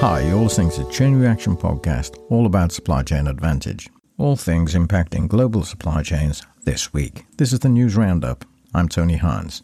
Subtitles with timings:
[0.00, 3.90] Hi, you're listening to Chain Reaction Podcast, all about supply chain advantage.
[4.16, 7.26] All things impacting global supply chains this week.
[7.36, 8.46] This is the news roundup.
[8.72, 9.62] I'm Tony Hines.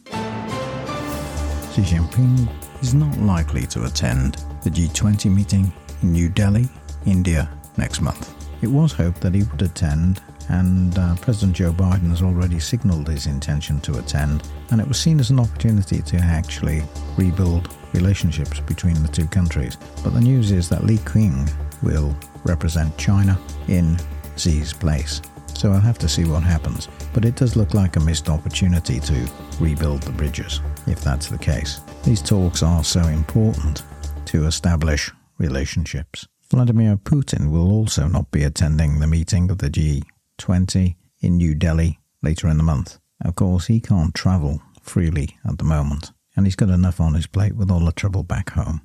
[1.72, 2.46] Xi Jinping
[2.82, 5.72] is not likely to attend the G20 meeting
[6.02, 6.68] in New Delhi,
[7.06, 7.48] India,
[7.78, 8.34] next month.
[8.60, 13.08] It was hoped that he would attend, and uh, President Joe Biden has already signalled
[13.08, 16.82] his intention to attend, and it was seen as an opportunity to actually
[17.16, 19.76] rebuild relationships between the two countries.
[20.02, 21.50] But the news is that Li Qiang
[21.82, 23.96] will represent China in
[24.36, 25.20] Xi's place.
[25.54, 26.88] So I'll have to see what happens.
[27.14, 29.28] But it does look like a missed opportunity to
[29.58, 31.80] rebuild the bridges, if that's the case.
[32.04, 33.82] These talks are so important
[34.26, 36.26] to establish relationships.
[36.50, 41.98] Vladimir Putin will also not be attending the meeting of the G20 in New Delhi
[42.22, 42.98] later in the month.
[43.24, 47.26] Of course, he can't travel freely at the moment, and he's got enough on his
[47.26, 48.82] plate with all the trouble back home.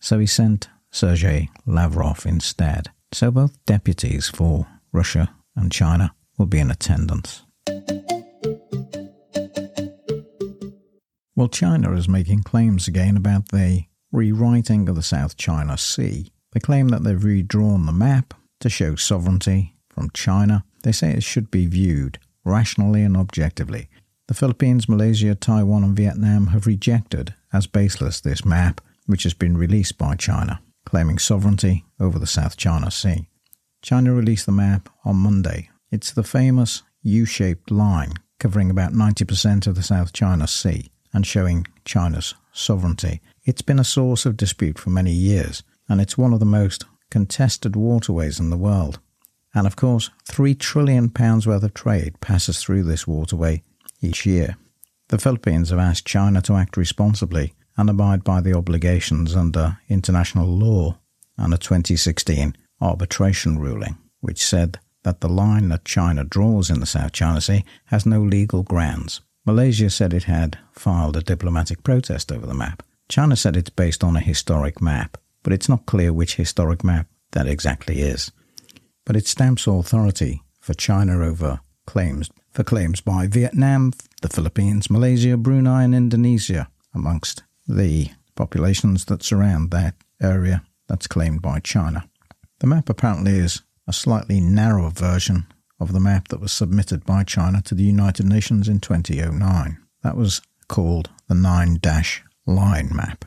[0.00, 2.90] So he sent Sergei Lavrov instead.
[3.12, 7.42] So both deputies for Russia and China will be in attendance.
[11.36, 16.30] Well, China is making claims again about the rewriting of the South China Sea.
[16.52, 20.64] They claim that they've redrawn the map to show sovereignty from China.
[20.82, 23.88] They say it should be viewed rationally and objectively.
[24.30, 29.56] The Philippines, Malaysia, Taiwan, and Vietnam have rejected as baseless this map, which has been
[29.56, 33.26] released by China, claiming sovereignty over the South China Sea.
[33.82, 35.68] China released the map on Monday.
[35.90, 41.26] It's the famous U shaped line covering about 90% of the South China Sea and
[41.26, 43.20] showing China's sovereignty.
[43.42, 46.84] It's been a source of dispute for many years, and it's one of the most
[47.10, 49.00] contested waterways in the world.
[49.52, 53.64] And of course, £3 trillion worth of trade passes through this waterway
[54.00, 54.56] each year.
[55.08, 60.46] The Philippines have asked China to act responsibly and abide by the obligations under international
[60.46, 60.98] law
[61.36, 66.86] and a 2016 arbitration ruling, which said that the line that China draws in the
[66.86, 69.20] South China Sea has no legal grounds.
[69.46, 72.82] Malaysia said it had filed a diplomatic protest over the map.
[73.08, 77.08] China said it's based on a historic map, but it's not clear which historic map
[77.32, 78.30] that exactly is.
[79.04, 85.36] But it stamps authority for China over claims for claims by Vietnam, the Philippines, Malaysia,
[85.36, 92.04] Brunei, and Indonesia, amongst the populations that surround that area that's claimed by China.
[92.58, 95.46] The map apparently is a slightly narrower version
[95.78, 99.78] of the map that was submitted by China to the United Nations in 2009.
[100.02, 103.24] That was called the Nine Dash Line Map.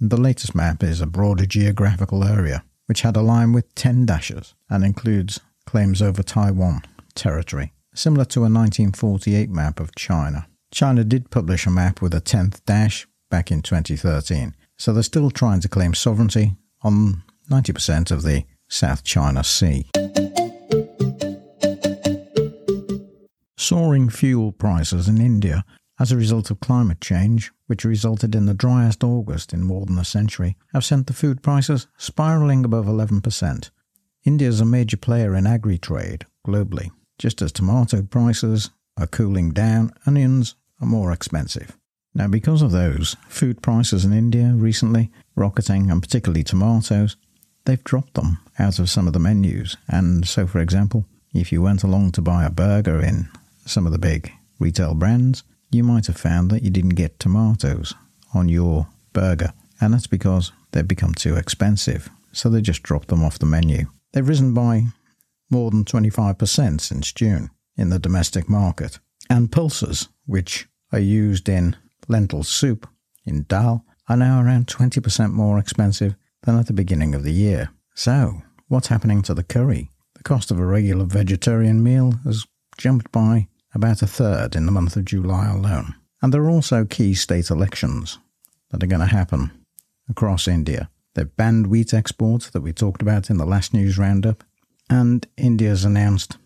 [0.00, 4.54] The latest map is a broader geographical area, which had a line with 10 dashes
[4.70, 6.82] and includes claims over Taiwan
[7.14, 10.46] territory, similar to a 1948 map of China.
[10.70, 15.30] China did publish a map with a 10th dash back in 2013, so they're still
[15.30, 19.86] trying to claim sovereignty on 90% of the South China Sea.
[23.56, 25.64] Soaring fuel prices in India
[25.98, 29.98] as a result of climate change, which resulted in the driest August in more than
[29.98, 33.70] a century, have sent the food prices spiralling above 11%.
[34.24, 36.90] India is a major player in agri trade globally.
[37.18, 41.76] Just as tomato prices are cooling down, onions are more expensive.
[42.14, 47.16] Now, because of those, food prices in India recently rocketing, and particularly tomatoes,
[47.64, 49.76] they've dropped them out of some of the menus.
[49.88, 53.28] And so, for example, if you went along to buy a burger in
[53.66, 57.94] some of the big retail brands, you might have found that you didn't get tomatoes
[58.34, 59.52] on your burger.
[59.80, 62.08] And that's because they've become too expensive.
[62.32, 63.86] So they just dropped them off the menu.
[64.12, 64.86] They've risen by
[65.50, 68.98] more than 25% since June in the domestic market.
[69.30, 71.76] And pulses, which are used in
[72.08, 72.88] lentil soup,
[73.24, 77.70] in dal, are now around 20% more expensive than at the beginning of the year.
[77.94, 79.90] So, what's happening to the curry?
[80.14, 82.46] The cost of a regular vegetarian meal has
[82.78, 85.94] jumped by about a third in the month of July alone.
[86.22, 88.18] And there are also key state elections
[88.70, 89.52] that are going to happen
[90.08, 90.90] across India.
[91.14, 94.44] They've banned wheat exports that we talked about in the last news roundup,
[94.90, 96.38] and India's announced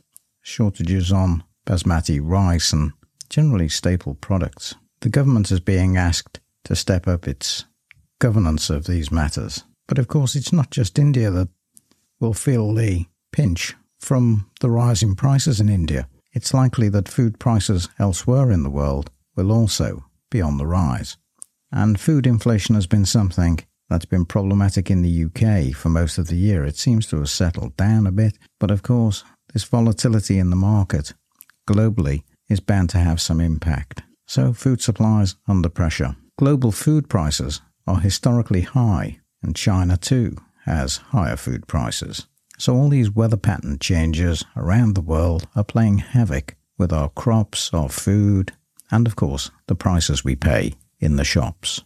[0.42, 2.92] shortages on basmati rice and
[3.28, 4.74] generally staple products.
[5.00, 7.64] The government is being asked to step up its
[8.20, 9.64] governance of these matters.
[9.88, 11.48] But of course, it's not just India that
[12.20, 16.08] will feel the pinch from the rising prices in India.
[16.32, 21.16] It's likely that food prices elsewhere in the world will also be on the rise.
[21.70, 23.60] And food inflation has been something
[23.92, 26.64] that's been problematic in the UK for most of the year.
[26.64, 29.22] It seems to have settled down a bit, but of course,
[29.52, 31.12] this volatility in the market
[31.68, 34.02] globally is bound to have some impact.
[34.26, 36.16] So, food supplies under pressure.
[36.38, 42.26] Global food prices are historically high, and China too has higher food prices.
[42.58, 47.70] So all these weather pattern changes around the world are playing havoc with our crops,
[47.74, 48.52] our food,
[48.90, 51.82] and of course the prices we pay in the shops.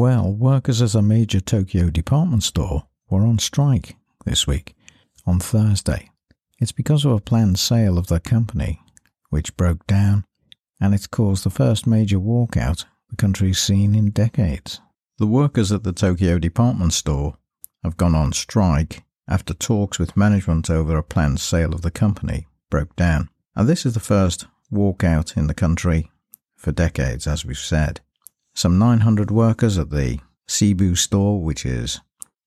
[0.00, 4.74] Well, workers at a major Tokyo department store were on strike this week,
[5.26, 6.08] on Thursday.
[6.58, 8.80] It's because of a planned sale of the company,
[9.28, 10.24] which broke down,
[10.80, 14.80] and it's caused the first major walkout the country's seen in decades.
[15.18, 17.36] The workers at the Tokyo department store
[17.84, 22.46] have gone on strike after talks with management over a planned sale of the company
[22.70, 23.28] broke down.
[23.54, 26.10] And this is the first walkout in the country
[26.56, 28.00] for decades, as we've said.
[28.54, 30.18] Some 900 workers at the
[30.48, 32.00] Seibu store, which is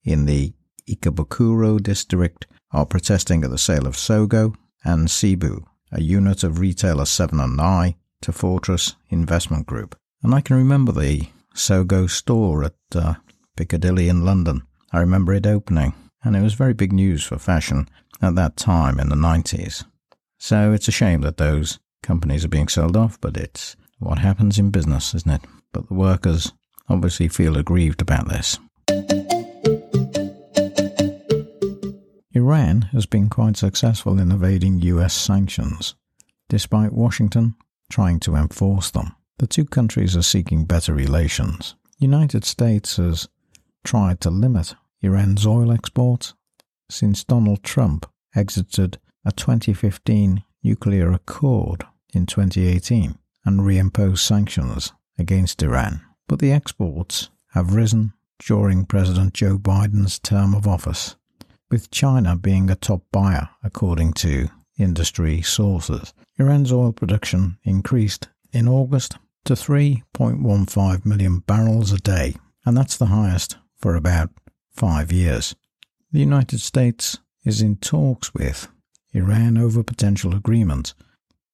[0.03, 0.53] in the
[0.87, 7.05] Ikebukuro district, are protesting at the sale of Sogo and Seibu, a unit of retailer
[7.05, 9.95] 7 and I to Fortress Investment Group.
[10.21, 13.15] And I can remember the Sogo store at uh,
[13.55, 14.63] Piccadilly in London.
[14.91, 17.87] I remember it opening, and it was very big news for fashion
[18.21, 19.85] at that time in the 90s.
[20.37, 24.59] So it's a shame that those companies are being sold off, but it's what happens
[24.59, 25.41] in business, isn't it?
[25.73, 26.53] But the workers
[26.87, 28.59] obviously feel aggrieved about this.
[32.35, 35.95] Iran has been quite successful in evading US sanctions,
[36.49, 37.55] despite Washington
[37.91, 39.15] trying to enforce them.
[39.39, 41.75] The two countries are seeking better relations.
[41.99, 43.27] United States has
[43.83, 46.33] tried to limit Iran's oil exports
[46.89, 48.05] since Donald Trump
[48.35, 56.01] exited a 2015 nuclear accord in 2018 and reimposed sanctions against Iran.
[56.27, 61.15] But the exports have risen during President Joe Biden's term of office,
[61.69, 66.13] with China being a top buyer, according to industry sources.
[66.37, 73.07] Iran's oil production increased in August to 3.15 million barrels a day, and that's the
[73.07, 74.29] highest for about
[74.71, 75.55] five years.
[76.11, 78.67] The United States is in talks with
[79.13, 80.93] Iran over potential agreement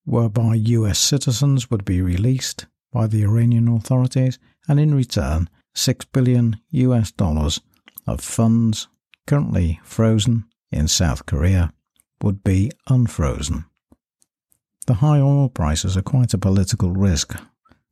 [0.06, 6.57] whereby US citizens would be released by the Iranian authorities and in return 6 billion
[6.71, 7.62] US dollars
[8.07, 8.88] of funds
[9.27, 11.71] currently frozen in South Korea
[12.21, 13.65] would be unfrozen.
[14.88, 17.36] The high oil prices are quite a political risk,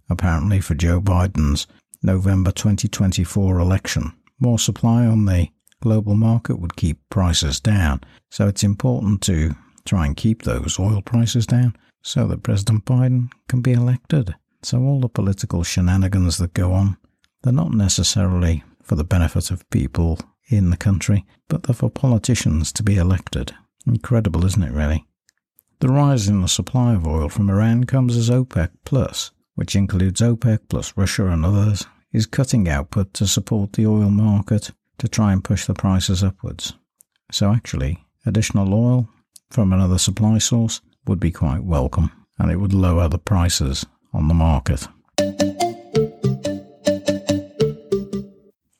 [0.09, 1.67] apparently, for Joe Biden's
[2.01, 4.13] November 2024 election.
[4.39, 5.49] More supply on the
[5.81, 8.01] global market would keep prices down,
[8.31, 9.55] so it's important to
[9.85, 14.35] try and keep those oil prices down so that President Biden can be elected.
[14.67, 16.97] So all the political shenanigans that go on,
[17.41, 20.19] they're not necessarily for the benefit of people
[20.49, 23.55] in the country, but they're for politicians to be elected.
[23.85, 25.05] Incredible, isn't it, really?
[25.79, 30.19] The rise in the supply of oil from Iran comes as OPEC Plus, which includes
[30.19, 35.31] OPEC plus Russia and others, is cutting output to support the oil market to try
[35.31, 36.73] and push the prices upwards.
[37.31, 39.07] So actually, additional oil
[39.49, 43.85] from another supply source would be quite welcome, and it would lower the prices
[44.17, 44.87] on the market.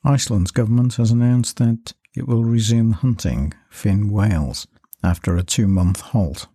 [0.04, 4.66] Iceland's government has announced that it will resume hunting fin whales
[5.04, 6.48] after a two month halt,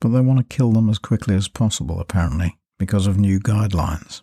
[0.00, 4.20] but they want to kill them as quickly as possible, apparently, because of new guidelines.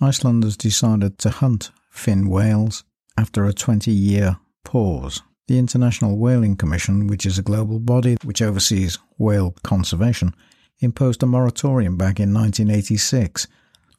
[0.00, 2.82] Iceland has decided to hunt fin whales
[3.16, 5.22] after a 20 year pause.
[5.46, 10.34] The International Whaling Commission, which is a global body which oversees whale conservation,
[10.84, 13.46] imposed a moratorium back in 1986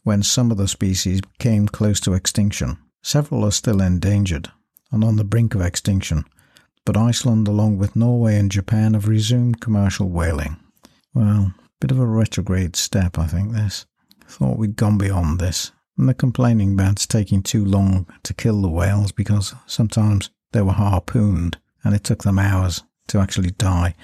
[0.04, 2.78] when some of the species came close to extinction.
[3.02, 4.52] Several are still endangered
[4.92, 6.26] and on the brink of extinction,
[6.86, 10.58] but Iceland, along with Norway and Japan, have resumed commercial whaling.
[11.14, 13.86] Well, bit of a retrograde step, I think, this.
[14.28, 15.72] Thought we'd gone beyond this.
[15.98, 20.62] And they're complaining about it's taking too long to kill the whales because sometimes they
[20.62, 23.96] were harpooned and it took them hours to actually die.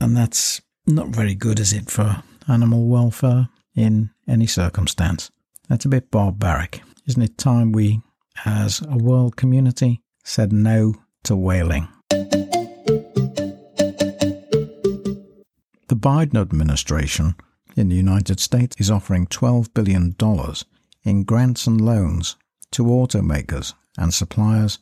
[0.00, 5.30] And that's not very good, is it, for animal welfare in any circumstance?
[5.68, 6.82] That's a bit barbaric.
[7.06, 8.00] Isn't it time we,
[8.44, 11.88] as a world community, said no to whaling?
[15.88, 17.34] The Biden administration
[17.76, 20.16] in the United States is offering $12 billion
[21.04, 22.36] in grants and loans
[22.72, 24.78] to automakers and suppliers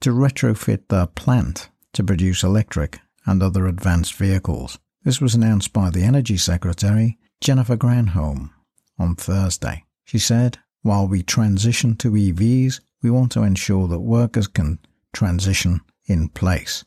[0.00, 4.78] to retrofit their plant to produce electric and other advanced vehicles.
[5.06, 8.50] This was announced by the Energy Secretary, Jennifer Granholm,
[8.98, 9.84] on Thursday.
[10.04, 14.80] She said, While we transition to EVs, we want to ensure that workers can
[15.12, 16.84] transition in place,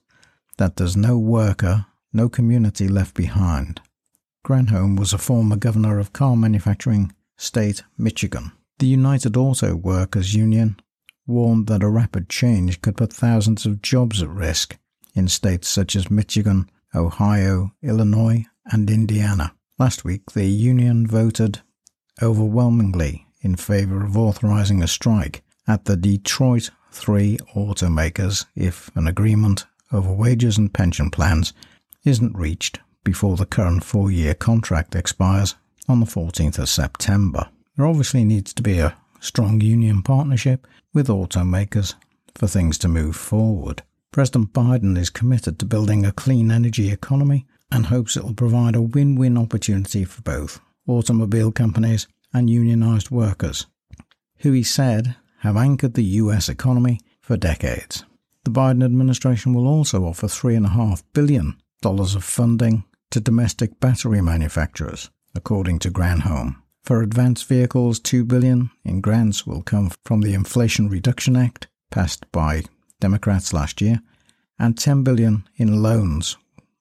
[0.57, 3.79] that there's no worker, no community left behind.
[4.45, 8.51] Granholm was a former governor of car manufacturing state Michigan.
[8.79, 10.77] The United Auto Workers Union
[11.25, 14.77] warned that a rapid change could put thousands of jobs at risk
[15.15, 19.53] in states such as Michigan, Ohio, Illinois, and Indiana.
[19.77, 21.61] Last week, the union voted
[22.21, 29.65] overwhelmingly in favor of authorizing a strike at the Detroit three automakers if an agreement
[29.91, 31.53] over wages and pension plans
[32.03, 35.55] isn't reached before the current four year contract expires
[35.87, 37.49] on the 14th of September.
[37.75, 41.95] There obviously needs to be a strong union partnership with automakers
[42.35, 43.83] for things to move forward.
[44.11, 48.75] President Biden is committed to building a clean energy economy and hopes it will provide
[48.75, 53.67] a win win opportunity for both automobile companies and unionized workers,
[54.39, 58.03] who he said have anchored the US economy for decades.
[58.45, 65.79] The Biden administration will also offer $3.5 billion of funding to domestic battery manufacturers, according
[65.79, 66.55] to Granholm.
[66.83, 72.31] For advanced vehicles, 2 billion in grants will come from the Inflation Reduction Act, passed
[72.31, 72.63] by
[72.99, 74.01] Democrats last year,
[74.57, 76.37] and 10 billion in loans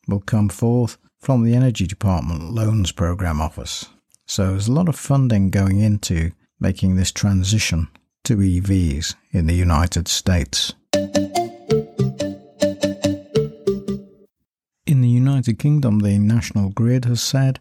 [0.06, 3.87] will come forth from the Energy Department Loans Program Office.
[4.26, 7.88] So there's a lot of funding going into making this transition
[8.25, 10.75] to EVs in the United States.
[14.87, 17.60] In the United Kingdom, the National Grid has said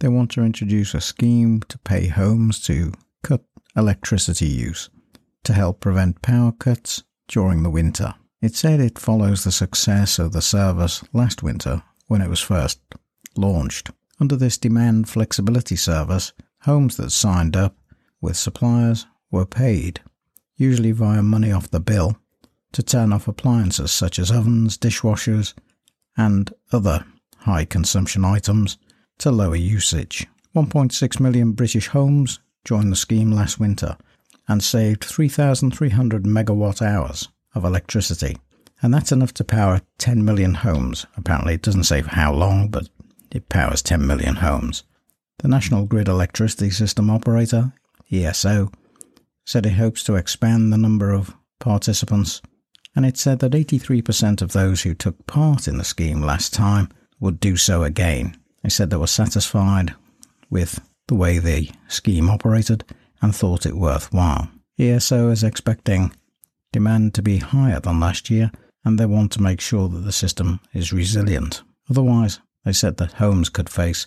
[0.00, 2.92] they want to introduce a scheme to pay homes to
[3.22, 3.42] cut
[3.76, 4.90] electricity use
[5.44, 8.14] to help prevent power cuts during the winter.
[8.40, 12.80] It said it follows the success of the service last winter when it was first
[13.36, 13.90] launched.
[14.20, 17.76] Under this demand flexibility service, homes that signed up
[18.20, 20.00] with suppliers were paid,
[20.56, 22.16] usually via money off the bill,
[22.72, 25.54] to turn off appliances such as ovens, dishwashers,
[26.16, 27.04] and other
[27.38, 28.78] high consumption items
[29.18, 30.26] to lower usage.
[30.54, 33.96] 1.6 million British homes joined the scheme last winter
[34.48, 38.36] and saved 3,300 megawatt hours of electricity.
[38.82, 41.06] And that's enough to power 10 million homes.
[41.16, 42.88] Apparently, it doesn't say how long, but
[43.30, 44.82] it powers 10 million homes.
[45.38, 47.72] The National Grid Electricity System Operator,
[48.10, 48.70] ESO,
[49.44, 52.42] said it hopes to expand the number of participants,
[52.94, 56.88] and it said that 83% of those who took part in the scheme last time
[57.20, 58.36] would do so again.
[58.62, 59.94] They said they were satisfied
[60.50, 62.84] with the way the scheme operated
[63.22, 64.50] and thought it worthwhile.
[64.78, 66.12] ESO is expecting
[66.72, 68.50] demand to be higher than last year,
[68.84, 71.62] and they want to make sure that the system is resilient.
[71.88, 74.06] Otherwise, they said that homes could face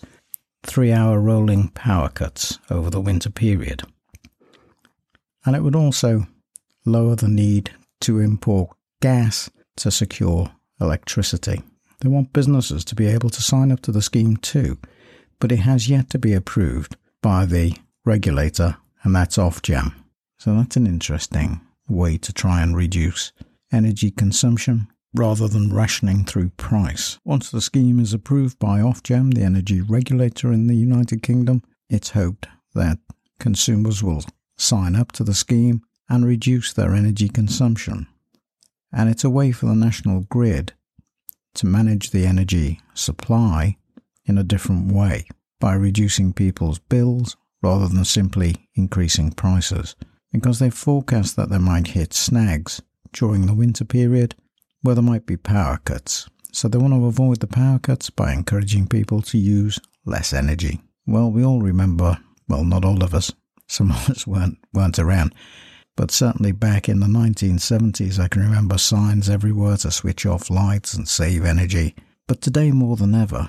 [0.62, 3.82] three hour rolling power cuts over the winter period
[5.46, 6.26] and it would also
[6.84, 7.70] lower the need
[8.00, 8.70] to import
[9.00, 11.62] gas to secure electricity.
[12.00, 14.78] They want businesses to be able to sign up to the scheme too,
[15.38, 19.94] but it has yet to be approved by the regulator, and that's Ofgem.
[20.36, 23.32] So that's an interesting way to try and reduce
[23.72, 27.20] energy consumption rather than rationing through price.
[27.24, 32.10] Once the scheme is approved by Ofgem, the energy regulator in the United Kingdom, it's
[32.10, 32.98] hoped that
[33.38, 34.24] consumers will
[34.56, 38.08] sign up to the scheme and reduce their energy consumption.
[38.92, 40.72] And it's a way for the national grid
[41.54, 43.76] to manage the energy supply
[44.24, 45.28] in a different way
[45.60, 49.96] by reducing people's bills rather than simply increasing prices.
[50.32, 52.82] Because they forecast that they might hit snags
[53.12, 54.34] during the winter period
[54.82, 56.28] where there might be power cuts.
[56.52, 60.80] So they want to avoid the power cuts by encouraging people to use less energy.
[61.06, 63.32] Well, we all remember, well, not all of us,
[63.66, 65.34] some of us weren't weren't around.
[65.96, 70.92] But certainly back in the 1970s, I can remember signs everywhere to switch off lights
[70.92, 71.94] and save energy.
[72.26, 73.48] But today, more than ever,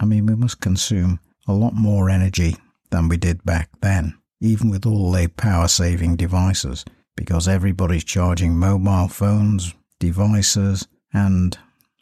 [0.00, 2.56] I mean, we must consume a lot more energy
[2.90, 6.84] than we did back then, even with all the power saving devices,
[7.16, 11.58] because everybody's charging mobile phones, devices, and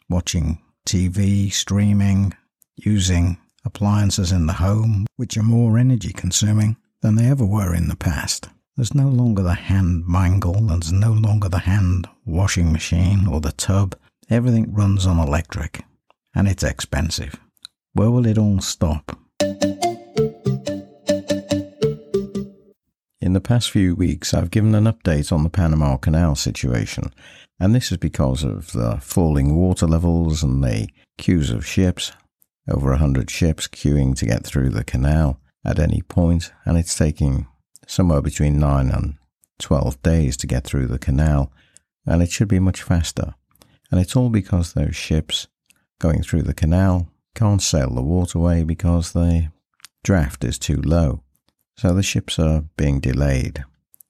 [0.09, 2.33] watching TV, streaming,
[2.75, 7.87] using appliances in the home, which are more energy consuming than they ever were in
[7.87, 8.49] the past.
[8.75, 13.51] There's no longer the hand mangle, there's no longer the hand washing machine or the
[13.51, 13.95] tub.
[14.29, 15.83] Everything runs on electric,
[16.35, 17.39] and it's expensive.
[17.93, 19.17] Where will it all stop?
[23.27, 27.11] In the past few weeks, I've given an update on the Panama Canal situation,
[27.59, 32.13] and this is because of the falling water levels and the queues of ships,
[32.69, 36.97] over a hundred ships queuing to get through the canal at any point, and it's
[36.97, 37.47] taking
[37.85, 39.15] somewhere between 9 and
[39.59, 41.51] 12 days to get through the canal,
[42.05, 43.35] and it should be much faster.
[43.91, 45.49] And it's all because those ships
[45.99, 49.49] going through the canal can't sail the waterway because the
[50.05, 51.23] draft is too low.
[51.77, 53.63] So the ships are being delayed.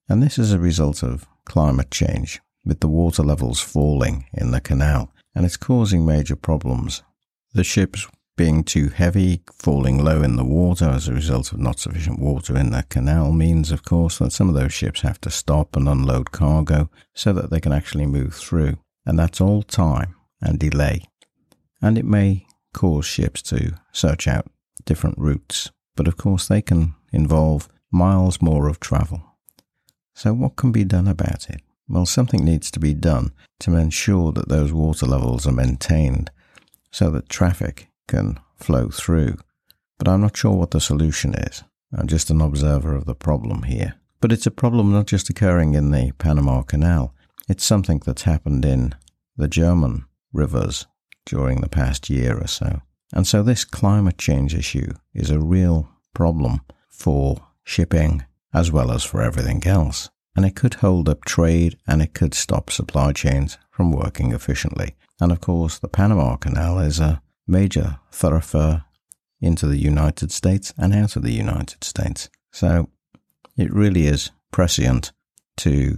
[0.07, 4.61] And this is a result of climate change, with the water levels falling in the
[4.61, 7.03] canal, and it's causing major problems.
[7.53, 8.07] The ships
[8.37, 12.55] being too heavy, falling low in the water as a result of not sufficient water
[12.55, 15.89] in the canal means, of course, that some of those ships have to stop and
[15.89, 18.77] unload cargo so that they can actually move through.
[19.05, 21.01] And that's all time and delay.
[21.81, 24.49] And it may cause ships to search out
[24.85, 29.21] different routes, but of course they can involve miles more of travel.
[30.13, 31.61] So, what can be done about it?
[31.89, 36.31] Well, something needs to be done to ensure that those water levels are maintained
[36.91, 39.37] so that traffic can flow through.
[39.97, 41.63] But I'm not sure what the solution is.
[41.97, 43.95] I'm just an observer of the problem here.
[44.19, 47.13] But it's a problem not just occurring in the Panama Canal,
[47.49, 48.93] it's something that's happened in
[49.37, 50.85] the German rivers
[51.25, 52.81] during the past year or so.
[53.13, 56.61] And so this climate change issue is a real problem
[56.97, 60.09] for shipping as well as for everything else.
[60.35, 64.95] And it could hold up trade and it could stop supply chains from working efficiently.
[65.19, 68.83] And of course, the Panama Canal is a major thoroughfare
[69.39, 72.29] into the United States and out of the United States.
[72.51, 72.89] So
[73.55, 75.11] it really is prescient
[75.57, 75.97] to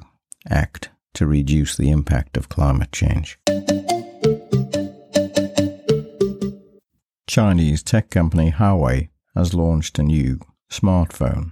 [0.49, 3.39] act to reduce the impact of climate change.
[7.27, 10.39] Chinese tech company Huawei has launched a new
[10.69, 11.51] smartphone.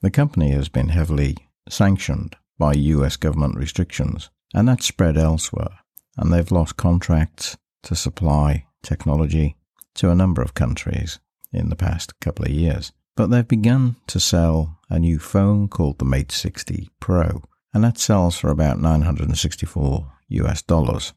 [0.00, 1.36] The company has been heavily
[1.68, 5.78] sanctioned by US government restrictions, and that's spread elsewhere,
[6.16, 9.56] and they've lost contracts to supply technology
[9.94, 11.18] to a number of countries
[11.52, 12.92] in the past couple of years.
[13.16, 17.42] But they've begun to sell a new phone called the Mate 60 Pro,
[17.74, 21.12] and that sells for about 964 US dollars.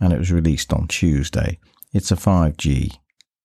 [0.00, 1.58] And it was released on Tuesday.
[1.92, 2.98] It's a 5G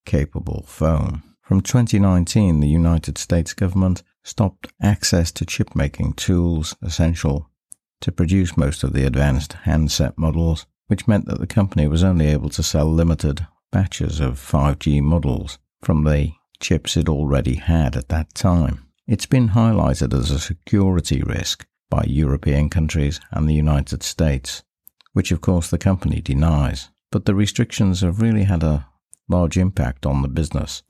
[0.06, 1.22] capable phone.
[1.50, 7.50] From 2019, the United States government stopped access to chip making tools essential
[8.02, 12.28] to produce most of the advanced handset models, which meant that the company was only
[12.28, 18.10] able to sell limited batches of 5G models from the chips it already had at
[18.10, 18.86] that time.
[19.08, 24.62] It's been highlighted as a security risk by European countries and the United States,
[25.14, 26.90] which of course the company denies.
[27.10, 28.86] But the restrictions have really had a
[29.28, 30.84] large impact on the business.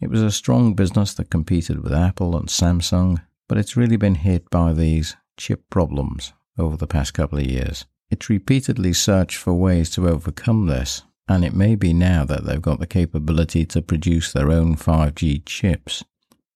[0.00, 4.16] It was a strong business that competed with Apple and Samsung, but it's really been
[4.16, 7.86] hit by these chip problems over the past couple of years.
[8.10, 12.60] It's repeatedly searched for ways to overcome this, and it may be now that they've
[12.60, 16.04] got the capability to produce their own 5G chips.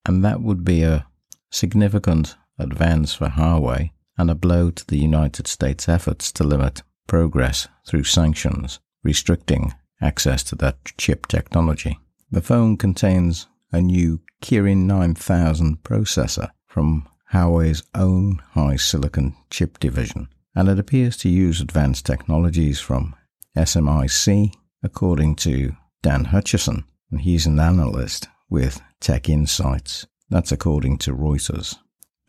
[0.04, 1.06] And that would be a
[1.50, 7.68] significant advance for Huawei and a blow to the United States' efforts to limit progress
[7.86, 11.98] through sanctions, restricting access to that chip technology.
[12.30, 20.68] The phone contains a new Kirin 9000 processor from Huawei's own HiSilicon chip division, and
[20.68, 23.14] it appears to use advanced technologies from
[23.56, 30.06] SMIC, according to Dan Hutcheson, and he's an analyst with Tech Insights.
[30.28, 31.76] That's according to Reuters.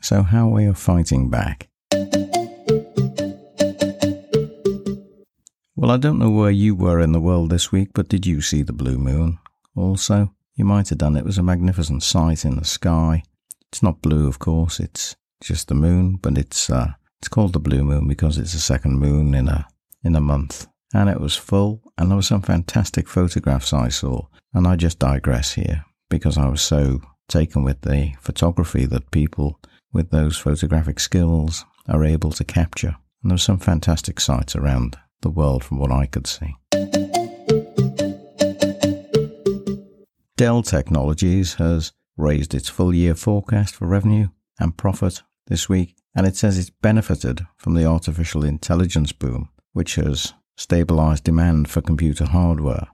[0.01, 1.67] So, how are fighting back?
[5.75, 8.39] Well, I don't know where you were in the world this week, but did you
[8.39, 9.39] see the blue moon?
[9.75, 11.15] Also, you might have done.
[11.15, 13.23] It was a magnificent sight in the sky.
[13.71, 14.79] It's not blue, of course.
[14.79, 18.59] It's just the moon, but it's uh, it's called the blue moon because it's the
[18.59, 19.67] second moon in a
[20.03, 24.25] in a month and it was full, and there were some fantastic photographs I saw.
[24.53, 29.59] And I just digress here because I was so taken with the photography that people
[29.93, 32.95] with those photographic skills are able to capture.
[33.21, 36.55] And there were some fantastic sights around the world from what I could see.
[40.39, 46.25] Dell Technologies has raised its full year forecast for revenue and profit this week, and
[46.25, 52.23] it says it's benefited from the artificial intelligence boom, which has stabilized demand for computer
[52.23, 52.87] hardware.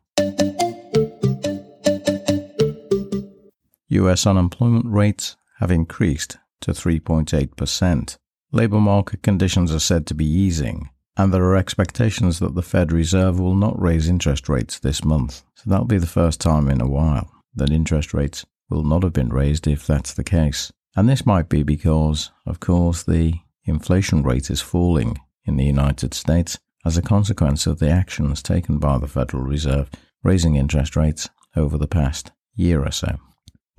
[3.89, 8.17] US unemployment rates have increased to 3.8%.
[8.53, 12.91] Labour market conditions are said to be easing, and there are expectations that the Fed
[12.91, 15.43] Reserve will not raise interest rates this month.
[15.53, 19.13] So that'll be the first time in a while that interest rates will not have
[19.13, 20.71] been raised if that's the case.
[20.95, 26.13] And this might be because, of course, the inflation rate is falling in the United
[26.13, 29.89] States as a consequence of the actions taken by the Federal Reserve
[30.23, 33.17] raising interest rates over the past year or so.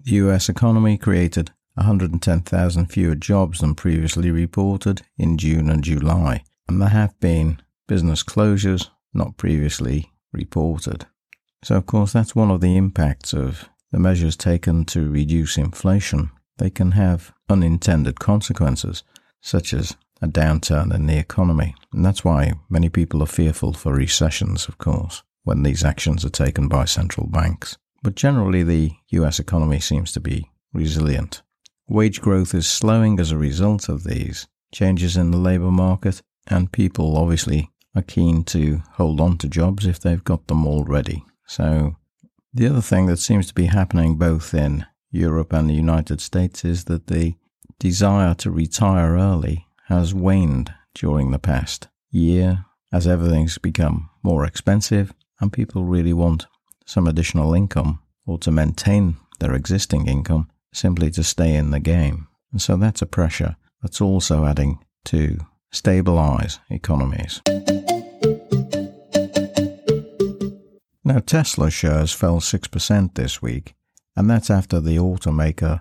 [0.05, 6.81] The US economy created 110,000 fewer jobs than previously reported in June and July, and
[6.81, 11.07] there have been business closures not previously reported.
[11.62, 16.31] So, of course, that's one of the impacts of the measures taken to reduce inflation.
[16.59, 19.03] They can have unintended consequences,
[19.40, 21.75] such as a downturn in the economy.
[21.92, 26.31] And that's why many people are fearful for recessions, of course, when these actions are
[26.31, 27.77] taken by central banks.
[28.03, 31.42] But generally, the US economy seems to be resilient.
[31.88, 36.73] Wage growth is slowing as a result of these changes in the labour market, and
[36.73, 41.25] people obviously are keen to hold on to jobs if they've got them already.
[41.47, 41.97] So,
[42.53, 46.65] the other thing that seems to be happening both in Europe and the United States
[46.65, 47.35] is that the
[47.79, 55.13] desire to retire early has waned during the past year as everything's become more expensive
[55.41, 56.47] and people really want
[56.87, 62.27] some additional income or to maintain their existing income simply to stay in the game.
[62.53, 65.39] And so that's a pressure that's also adding to
[65.71, 67.43] stabilize economies.
[71.07, 73.77] Now, Tesla shares fell 6% this week,
[74.16, 75.81] and that's after the automaker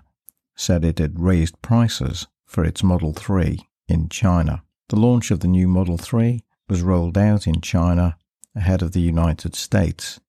[0.54, 3.58] said it had raised prices for its Model 3
[3.88, 4.62] in China.
[4.88, 8.16] The launch of the new Model 3 was rolled out in China
[8.54, 10.20] ahead of the United States,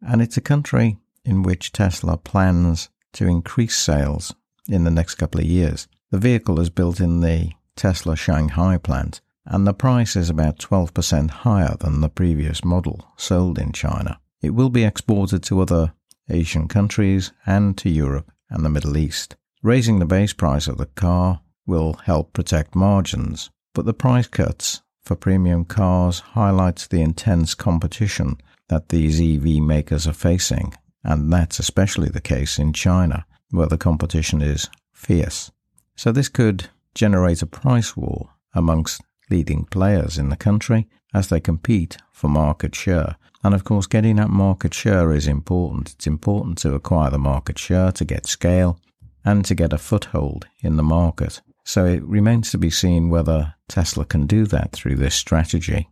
[0.00, 4.36] and it's a country in which Tesla plans to increase sales
[4.68, 5.88] in the next couple of years.
[6.12, 11.30] The vehicle is built in the Tesla Shanghai plant, and the price is about 12%
[11.42, 14.20] higher than the previous model sold in China.
[14.44, 15.94] It will be exported to other
[16.28, 19.36] Asian countries and to Europe and the Middle East.
[19.62, 24.82] Raising the base price of the car will help protect margins, but the price cuts
[25.02, 28.36] for premium cars highlights the intense competition
[28.68, 33.78] that these EV makers are facing, and that's especially the case in China, where the
[33.78, 35.50] competition is fierce.
[35.96, 41.40] So this could generate a price war amongst leading players in the country as they
[41.40, 43.16] compete for market share.
[43.44, 45.92] And of course, getting that market share is important.
[45.92, 48.80] It's important to acquire the market share, to get scale,
[49.22, 51.42] and to get a foothold in the market.
[51.62, 55.88] So it remains to be seen whether Tesla can do that through this strategy.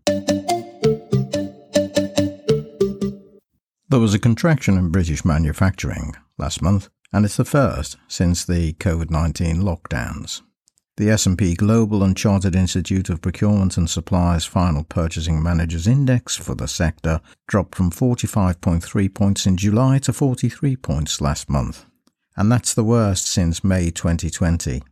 [3.89, 8.73] There was a contraction in British manufacturing last month, and it's the first since the
[8.75, 10.41] COVID-19 lockdowns.
[10.99, 16.55] The S&P Global and Chartered Institute of Procurement and Supplies Final Purchasing Managers Index for
[16.55, 21.87] the sector dropped from 45.3 points in July to 43 points last month.
[22.37, 24.83] And that's the worst since May 2020.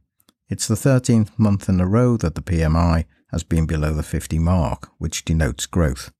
[0.48, 4.38] It's the 13th month in a row that the PMI has been below the 50
[4.38, 6.10] mark, which denotes growth.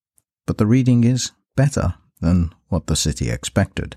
[0.46, 3.96] But the reading is better than what the city expected.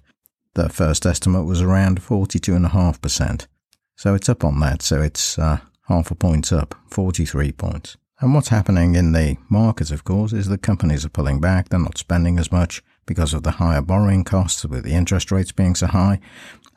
[0.55, 3.47] Their first estimate was around 42.5%.
[3.95, 7.97] So it's up on that, so it's uh, half a point up, 43 points.
[8.19, 11.79] And what's happening in the market, of course, is that companies are pulling back, they're
[11.79, 15.75] not spending as much because of the higher borrowing costs with the interest rates being
[15.75, 16.19] so high.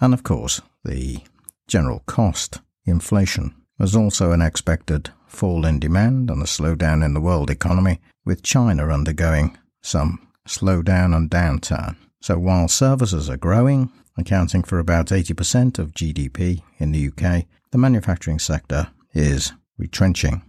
[0.00, 1.20] And of course, the
[1.68, 3.54] general cost, inflation.
[3.78, 8.42] There's also an expected fall in demand and a slowdown in the world economy, with
[8.42, 11.96] China undergoing some slowdown and downturn.
[12.20, 17.78] So while services are growing, accounting for about 80% of GDP in the UK, the
[17.78, 20.42] manufacturing sector is retrenching.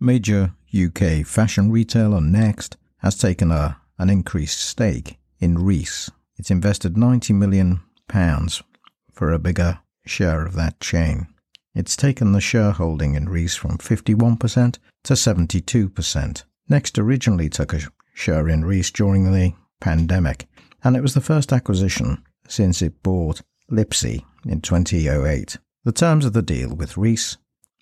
[0.00, 6.10] Major UK fashion retailer Next has taken a, an increased stake in Reiss.
[6.36, 7.80] It's invested £90 million
[9.12, 11.28] for a bigger share of that chain.
[11.74, 16.44] It's taken the shareholding in Reiss from 51% to 72%.
[16.68, 17.80] Next originally took a
[18.14, 20.48] share in Reiss during the pandemic,
[20.82, 25.58] and it was the first acquisition since it bought Lipsy in 2008.
[25.84, 27.36] The terms of the deal with Reiss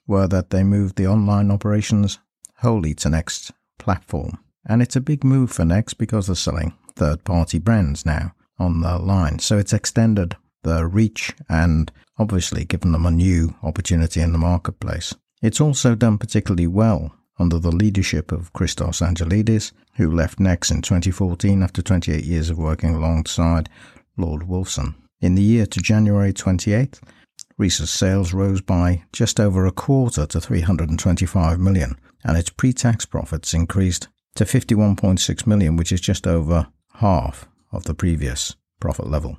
[0.06, 2.18] were that they moved the online operations
[2.58, 4.38] wholly to Next platform.
[4.66, 8.80] And it's a big move for Next because they're selling third party brands now on
[8.80, 9.38] the line.
[9.38, 15.14] So it's extended the reach and obviously given them a new opportunity in the marketplace.
[15.42, 20.82] It's also done particularly well under the leadership of Christos Angelides, who left Next in
[20.82, 23.68] 2014 after 28 years of working alongside
[24.16, 24.94] Lord Wolfson.
[25.24, 27.00] In the year to January 28th,
[27.56, 33.54] Reiss's sales rose by just over a quarter to 325 million, and its pre-tax profits
[33.54, 39.38] increased to 51.6 million, which is just over half of the previous profit level.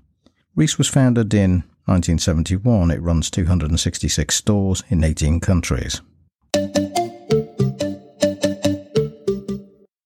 [0.56, 2.90] Reiss was founded in 1971.
[2.90, 6.02] It runs 266 stores in 18 countries.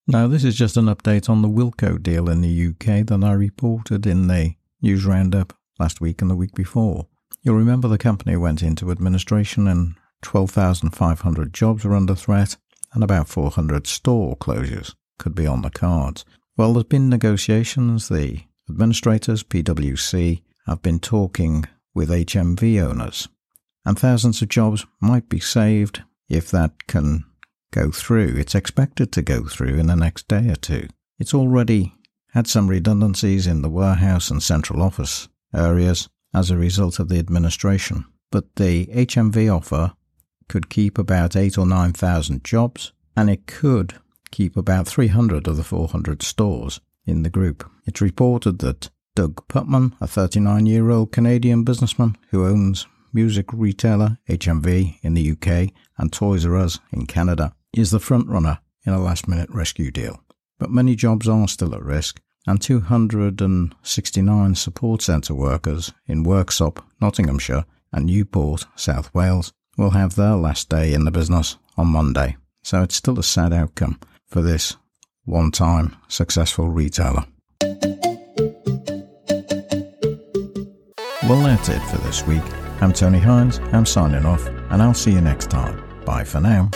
[0.06, 3.32] Now, this is just an update on the Wilko deal in the UK that I
[3.32, 7.06] reported in the news roundup last week and the week before.
[7.42, 12.56] You'll remember the company went into administration and 12,500 jobs were under threat
[12.92, 16.24] and about 400 store closures could be on the cards.
[16.56, 18.08] Well, there's been negotiations.
[18.08, 21.64] The administrators, PwC, have been talking
[21.94, 23.28] with HMV owners
[23.84, 27.24] and thousands of jobs might be saved if that can
[27.72, 28.36] go through.
[28.36, 30.88] It's expected to go through in the next day or two.
[31.18, 31.94] It's already
[32.32, 37.18] had some redundancies in the warehouse and central office areas as a result of the
[37.18, 38.04] administration.
[38.30, 39.94] But the HMV offer
[40.48, 43.94] could keep about eight or nine thousand jobs, and it could
[44.30, 47.68] keep about 300 of the 400 stores in the group.
[47.86, 54.18] It's reported that Doug Putman, a 39 year old Canadian businessman who owns music retailer
[54.28, 59.00] HMV in the UK and Toys R Us in Canada, is the frontrunner in a
[59.00, 60.22] last minute rescue deal.
[60.58, 67.64] But many jobs are still at risk, and 269 support centre workers in Worksop, Nottinghamshire,
[67.92, 72.36] and Newport, South Wales, will have their last day in the business on Monday.
[72.62, 74.76] So it's still a sad outcome for this
[75.24, 77.24] one time successful retailer.
[81.22, 82.42] Well, that's it for this week.
[82.80, 85.82] I'm Tony Hines, I'm signing off, and I'll see you next time.
[86.04, 86.70] Bye for now.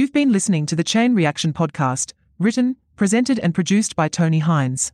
[0.00, 4.92] You've been listening to the Chain Reaction Podcast, written, presented, and produced by Tony Hines.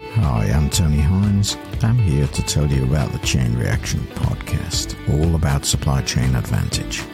[0.00, 1.56] Hi, I'm Tony Hines.
[1.82, 7.04] I'm here to tell you about the Chain Reaction Podcast, all about supply chain advantage.